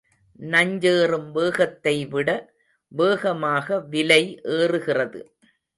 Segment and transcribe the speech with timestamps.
[0.39, 2.29] நஞ்சேறும் வேகத்தை விட
[2.91, 4.23] வேகமாக விலை
[4.59, 5.21] ஏறுகிறது.